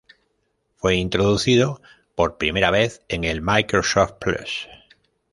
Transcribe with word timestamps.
Fue 0.77 0.95
introducido 0.95 1.79
por 2.15 2.39
primera 2.39 2.71
vez 2.71 3.03
en 3.07 3.23
el 3.23 3.43
Microsoft 3.43 4.13
Plus! 4.19 4.67